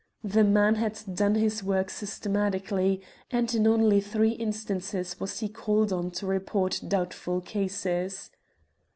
The 0.23 0.43
man 0.43 0.73
had 0.81 0.99
done 1.13 1.35
his 1.35 1.61
work 1.63 1.91
systematically, 1.91 3.01
and 3.29 3.53
in 3.53 3.67
only 3.67 4.01
three 4.01 4.31
instances 4.31 5.19
was 5.19 5.41
he 5.41 5.47
called 5.47 5.93
on 5.93 6.09
to 6.17 6.25
report 6.25 6.81
doubtful 6.87 7.39
cases. 7.39 8.31